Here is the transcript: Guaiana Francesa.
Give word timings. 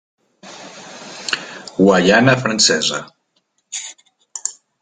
Guaiana 1.85 2.35
Francesa. 2.41 2.99